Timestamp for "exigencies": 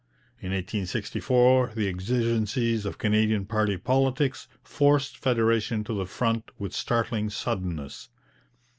1.87-2.87